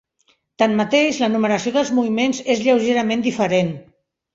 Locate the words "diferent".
3.33-3.77